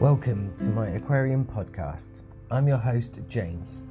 [0.00, 2.22] Welcome to my aquarium podcast.
[2.52, 3.82] I'm your host, James.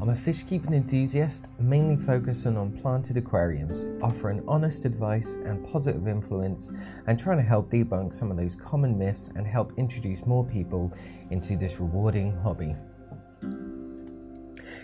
[0.00, 6.06] I'm a fish keeping enthusiast, mainly focusing on planted aquariums, offering honest advice and positive
[6.06, 6.70] influence,
[7.08, 10.92] and trying to help debunk some of those common myths and help introduce more people
[11.30, 12.76] into this rewarding hobby.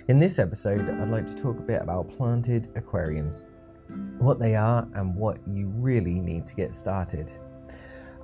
[0.08, 3.44] In this episode, I'd like to talk a bit about planted aquariums,
[4.18, 7.30] what they are, and what you really need to get started.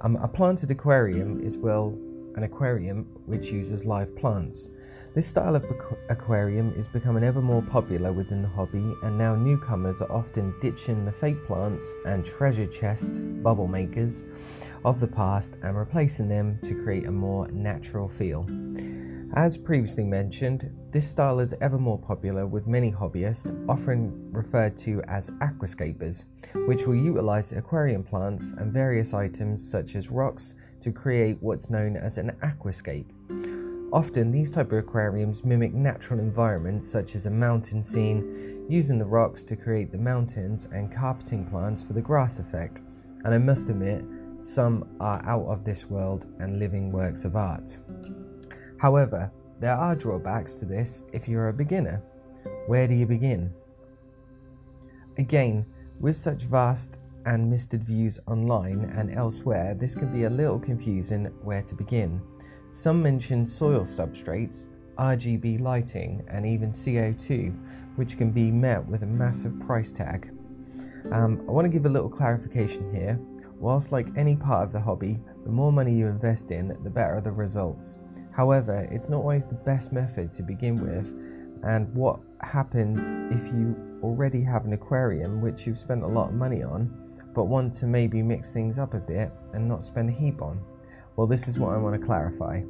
[0.00, 1.96] Um, a planted aquarium is, well,
[2.38, 4.70] an aquarium which uses live plants.
[5.12, 5.64] This style of
[6.08, 11.04] aquarium is becoming ever more popular within the hobby, and now newcomers are often ditching
[11.04, 14.24] the fake plants and treasure chest bubble makers
[14.84, 18.46] of the past and replacing them to create a more natural feel.
[19.34, 25.02] As previously mentioned, this style is ever more popular with many hobbyists, often referred to
[25.06, 26.24] as aquascapers,
[26.66, 31.96] which will utilize aquarium plants and various items such as rocks to create what's known
[31.96, 33.10] as an aquascape.
[33.92, 39.04] Often, these type of aquariums mimic natural environments such as a mountain scene, using the
[39.04, 42.80] rocks to create the mountains and carpeting plants for the grass effect.
[43.24, 44.04] And I must admit,
[44.36, 47.78] some are out of this world and living works of art.
[48.78, 52.02] However, there are drawbacks to this if you're a beginner.
[52.66, 53.52] Where do you begin?
[55.18, 55.66] Again,
[55.98, 61.26] with such vast and misted views online and elsewhere, this can be a little confusing
[61.42, 62.22] where to begin.
[62.68, 69.06] Some mention soil substrates, RGB lighting, and even CO2, which can be met with a
[69.06, 70.30] massive price tag.
[71.10, 73.18] Um, I want to give a little clarification here.
[73.58, 77.20] Whilst, like any part of the hobby, the more money you invest in, the better
[77.20, 77.98] the results.
[78.38, 81.12] However, it's not always the best method to begin with,
[81.64, 86.34] and what happens if you already have an aquarium which you've spent a lot of
[86.36, 86.88] money on,
[87.34, 90.60] but want to maybe mix things up a bit and not spend a heap on?
[91.16, 92.62] Well, this is what I want to clarify.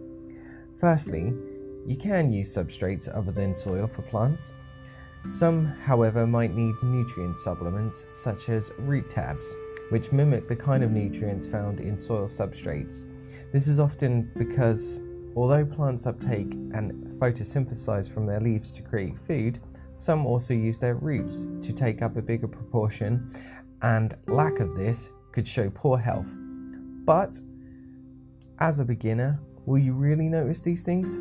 [0.75, 1.35] Firstly,
[1.87, 4.55] you can use substrates other than soil for plants.
[5.27, 9.55] Some, however, might need nutrient supplements such as root tabs,
[9.91, 13.05] which mimic the kind of nutrients found in soil substrates.
[13.53, 15.03] This is often because
[15.39, 19.61] although plants uptake and photosynthesize from their leaves to create food,
[19.93, 23.31] some also use their roots to take up a bigger proportion,
[23.83, 26.35] and lack of this could show poor health.
[27.05, 27.39] But
[28.59, 31.21] as a beginner, will you really notice these things?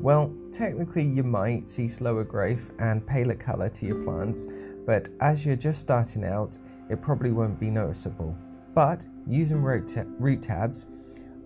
[0.00, 4.44] Well, technically, you might see slower growth and paler colour to your plants,
[4.84, 6.58] but as you're just starting out,
[6.90, 8.36] it probably won't be noticeable.
[8.74, 10.88] But using root, t- root tabs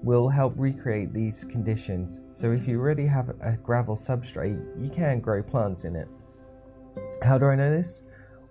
[0.06, 2.20] will help recreate these conditions.
[2.30, 6.06] So, if you already have a gravel substrate, you can grow plants in it.
[7.24, 8.04] How do I know this?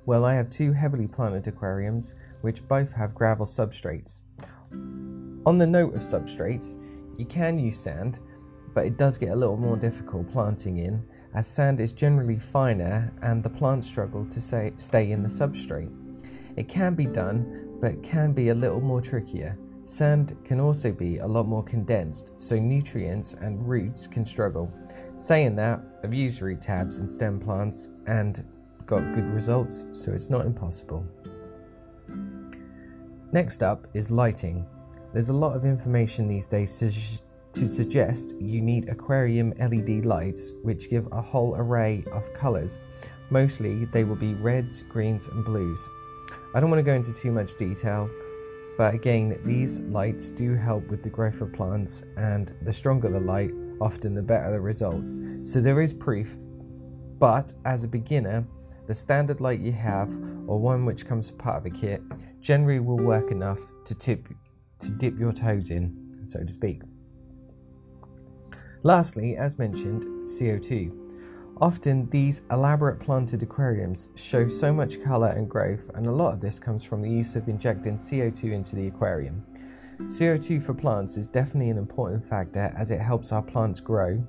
[0.05, 4.21] Well, I have two heavily planted aquariums which both have gravel substrates.
[5.45, 6.77] On the note of substrates,
[7.17, 8.19] you can use sand,
[8.73, 13.13] but it does get a little more difficult planting in, as sand is generally finer
[13.21, 15.95] and the plants struggle to say, stay in the substrate.
[16.57, 19.57] It can be done, but can be a little more trickier.
[19.85, 24.73] Sand can also be a lot more condensed, so nutrients and roots can struggle.
[25.19, 28.43] Saying that, I've used root tabs and stem plants and
[28.87, 31.05] got good results, so it's not impossible.
[33.31, 34.65] Next up is lighting.
[35.13, 36.89] There's a lot of information these days to,
[37.59, 42.79] to suggest you need aquarium LED lights which give a whole array of colours.
[43.29, 45.87] Mostly they will be reds, greens, and blues.
[46.55, 48.09] I don't want to go into too much detail,
[48.77, 53.19] but again, these lights do help with the growth of plants, and the stronger the
[53.19, 55.19] light, often the better the results.
[55.43, 56.35] So there is proof,
[57.19, 58.45] but as a beginner,
[58.87, 60.09] the standard light you have,
[60.47, 62.01] or one which comes part of a kit,
[62.39, 64.27] generally will work enough to tip
[64.79, 66.81] to dip your toes in, so to speak.
[68.83, 71.04] Lastly, as mentioned, CO2.
[71.61, 76.41] Often, these elaborate planted aquariums show so much colour and growth, and a lot of
[76.41, 79.45] this comes from the use of injecting CO2 into the aquarium.
[80.01, 84.21] CO2 for plants is definitely an important factor as it helps our plants grow,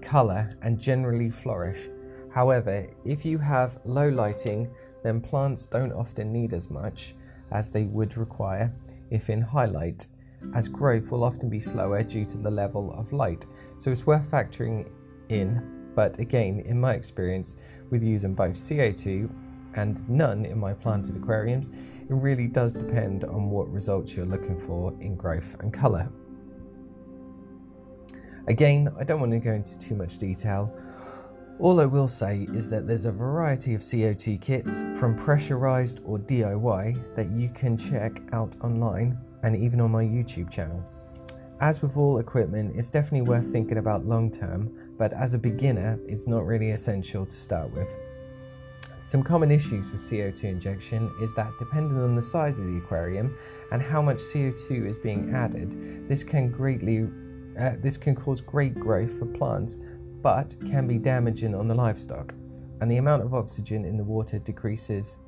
[0.00, 1.88] colour, and generally flourish.
[2.34, 4.68] However, if you have low lighting,
[5.04, 7.14] then plants don't often need as much
[7.52, 8.74] as they would require
[9.10, 10.08] if in highlight,
[10.56, 13.46] as growth will often be slower due to the level of light.
[13.76, 14.90] So it's worth factoring
[15.28, 17.56] in, but again, in my experience
[17.90, 19.30] with using both CO2
[19.74, 24.56] and none in my planted aquariums, it really does depend on what results you're looking
[24.56, 26.10] for in growth and colour.
[28.48, 30.72] Again, I don't want to go into too much detail
[31.62, 36.18] all I will say is that there's a variety of CO2 kits from pressurized or
[36.18, 40.84] DIY that you can check out online and even on my YouTube channel.
[41.62, 44.68] As with all equipment, it's definitely worth thinking about long term,
[44.98, 47.88] but as a beginner, it's not really essential to start with.
[48.98, 53.38] Some common issues with CO2 injection is that depending on the size of the aquarium
[53.70, 57.08] and how much CO2 is being added, this can greatly
[57.56, 59.78] uh, this can cause great growth for plants,
[60.20, 62.34] but can be damaging on the livestock.
[62.80, 65.18] And the amount of oxygen in the water decreases,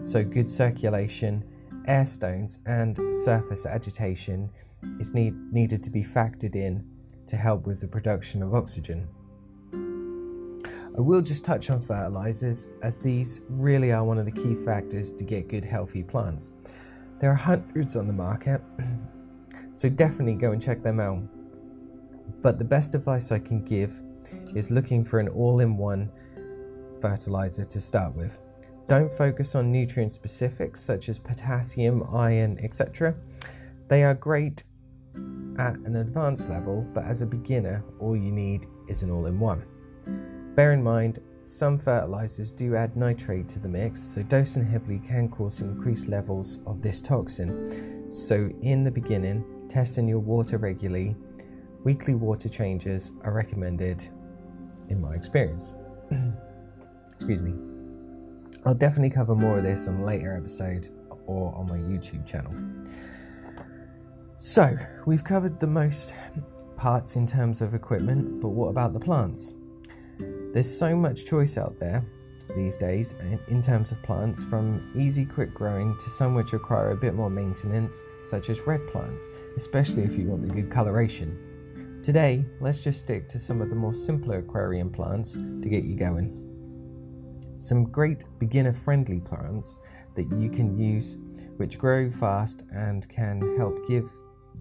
[0.00, 1.44] so good circulation,
[1.86, 4.48] air stones, and surface agitation
[4.98, 6.84] is need, needed to be factored in
[7.26, 9.08] to help with the production of oxygen.
[10.96, 15.12] I will just touch on fertilizers, as these really are one of the key factors
[15.14, 16.52] to get good, healthy plants.
[17.18, 18.60] There are hundreds on the market,
[19.72, 21.22] so definitely go and check them out.
[22.42, 24.02] But the best advice I can give
[24.54, 26.10] is looking for an all in one
[27.00, 28.40] fertilizer to start with.
[28.88, 33.14] Don't focus on nutrient specifics such as potassium, iron, etc.
[33.88, 34.64] They are great
[35.58, 39.38] at an advanced level, but as a beginner, all you need is an all in
[39.38, 39.64] one.
[40.54, 45.28] Bear in mind, some fertilizers do add nitrate to the mix, so dosing heavily can
[45.28, 48.10] cause increased levels of this toxin.
[48.10, 51.16] So, in the beginning, testing your water regularly,
[51.84, 54.06] weekly water changes are recommended
[54.90, 55.72] in my experience.
[57.12, 57.54] Excuse me.
[58.66, 60.90] I'll definitely cover more of this on a later episode
[61.26, 62.52] or on my YouTube channel.
[64.44, 66.16] So, we've covered the most
[66.76, 69.54] parts in terms of equipment, but what about the plants?
[70.18, 72.04] There's so much choice out there
[72.56, 76.90] these days eh, in terms of plants, from easy, quick growing to some which require
[76.90, 82.00] a bit more maintenance, such as red plants, especially if you want the good coloration.
[82.02, 85.94] Today, let's just stick to some of the more simpler aquarium plants to get you
[85.94, 86.36] going.
[87.54, 89.78] Some great beginner friendly plants
[90.16, 91.16] that you can use,
[91.58, 94.10] which grow fast and can help give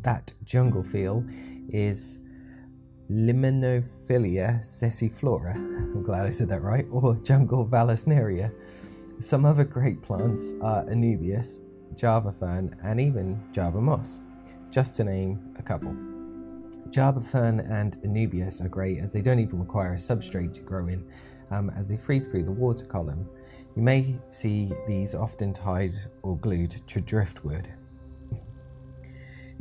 [0.03, 1.25] that jungle feel,
[1.69, 2.19] is
[3.12, 8.53] Limonophilia sessiflora, I'm glad I said that right, or jungle vallisneria.
[9.19, 11.59] Some other great plants are Anubias,
[11.95, 14.21] Java fern, and even Java moss,
[14.71, 15.95] just to name a couple.
[16.89, 20.88] Java fern and Anubias are great as they don't even require a substrate to grow
[20.88, 21.06] in,
[21.51, 23.27] um, as they feed through the water column.
[23.75, 25.94] You may see these often tied
[26.24, 27.69] or glued to driftwood.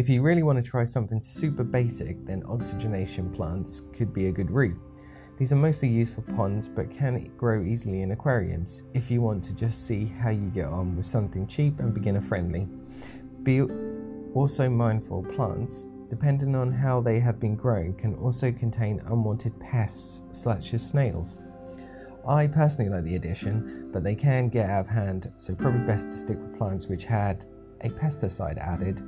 [0.00, 4.32] If you really want to try something super basic, then oxygenation plants could be a
[4.32, 4.80] good route.
[5.36, 9.44] These are mostly used for ponds but can grow easily in aquariums if you want
[9.44, 12.66] to just see how you get on with something cheap and beginner friendly.
[13.42, 13.60] Be
[14.32, 20.22] also mindful plants, depending on how they have been grown, can also contain unwanted pests
[20.30, 21.36] such as snails.
[22.26, 26.08] I personally like the addition, but they can get out of hand, so probably best
[26.08, 27.44] to stick with plants which had
[27.82, 29.02] a pesticide added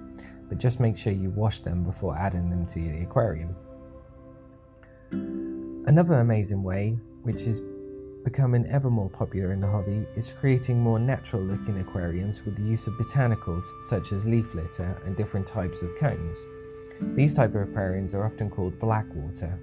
[0.52, 3.56] but just make sure you wash them before adding them to the aquarium.
[5.86, 6.90] Another amazing way,
[7.22, 7.62] which is
[8.22, 12.62] becoming ever more popular in the hobby, is creating more natural looking aquariums with the
[12.62, 16.46] use of botanicals such as leaf litter and different types of cones.
[17.00, 19.58] These type of aquariums are often called black water.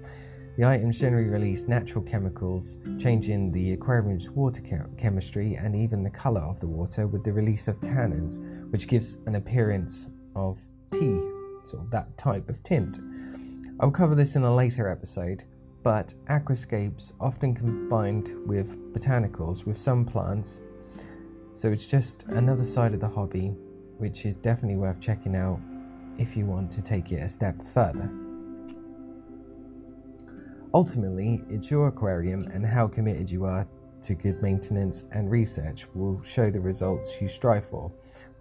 [0.56, 4.60] The items generally release natural chemicals, changing the aquarium's water
[4.98, 8.40] chemistry and even the color of the water with the release of tannins,
[8.72, 11.20] which gives an appearance of tea,
[11.62, 12.98] sort of that type of tint.
[13.80, 15.44] I'll cover this in a later episode,
[15.82, 20.60] but aquascapes often combined with botanicals with some plants,
[21.52, 23.54] so it's just another side of the hobby
[23.98, 25.60] which is definitely worth checking out
[26.18, 28.10] if you want to take it a step further.
[30.72, 33.66] Ultimately, it's your aquarium and how committed you are
[34.02, 37.92] to good maintenance and research will show the results you strive for,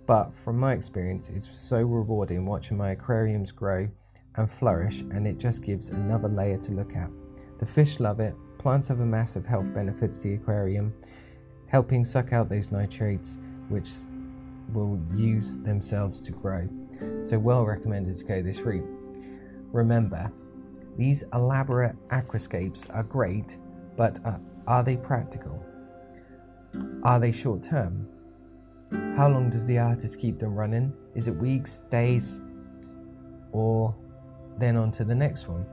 [0.09, 3.87] but from my experience, it's so rewarding watching my aquariums grow
[4.37, 7.11] and flourish, and it just gives another layer to look at.
[7.59, 10.95] The fish love it, plants have a massive health benefits to the aquarium,
[11.67, 13.37] helping suck out those nitrates,
[13.67, 13.89] which
[14.73, 16.67] will use themselves to grow.
[17.21, 18.89] So, well recommended to go this route.
[19.71, 20.31] Remember,
[20.97, 23.59] these elaborate aquascapes are great,
[23.95, 25.63] but uh, are they practical?
[27.03, 28.07] Are they short term?
[28.91, 30.93] How long does the artist keep them running?
[31.13, 32.41] Is it weeks, days,
[33.51, 33.95] or
[34.57, 35.65] then on to the next one?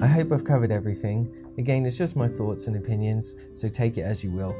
[0.00, 1.54] I hope I've covered everything.
[1.58, 4.54] Again, it's just my thoughts and opinions, so take it as you will.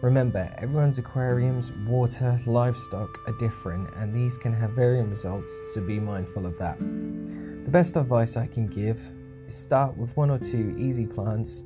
[0.00, 5.98] Remember, everyone's aquariums, water, livestock are different, and these can have varying results, so be
[5.98, 6.78] mindful of that.
[6.78, 9.00] The best advice I can give
[9.46, 11.64] is start with one or two easy plants,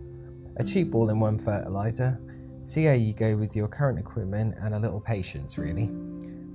[0.57, 2.19] a cheap all in one fertilizer,
[2.63, 5.89] See how you go with your current equipment and a little patience, really.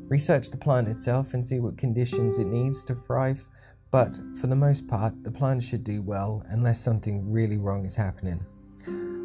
[0.07, 3.45] Research the plant itself and see what conditions it needs to thrive,
[3.91, 7.93] but for the most part, the plant should do well unless something really wrong is
[7.95, 8.39] happening.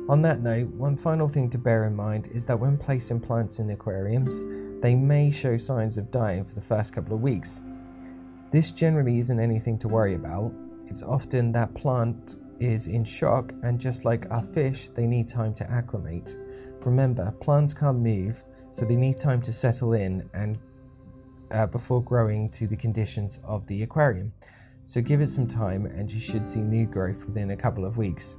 [0.09, 3.61] On that note, one final thing to bear in mind is that when placing plants
[3.61, 4.45] in the aquariums,
[4.83, 7.63] they may show signs of dying for the first couple of weeks.
[8.51, 10.53] This generally isn't anything to worry about.
[10.87, 15.55] It's often that plant is in shock, and just like our fish, they need time
[15.55, 16.37] to acclimate.
[16.85, 20.59] Remember, plants can't move, so they need time to settle in and
[21.51, 24.33] uh, before growing to the conditions of the aquarium.
[24.83, 27.99] So give it some time, and you should see new growth within a couple of
[27.99, 28.37] weeks.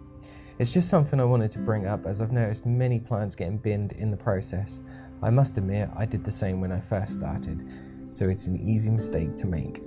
[0.59, 3.93] It's just something I wanted to bring up as I've noticed many plants getting binned
[3.93, 4.81] in the process.
[5.21, 7.65] I must admit, I did the same when I first started,
[8.09, 9.81] so it's an easy mistake to make.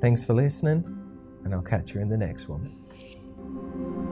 [0.00, 0.84] Thanks for listening,
[1.44, 4.11] and I'll catch you in the next one.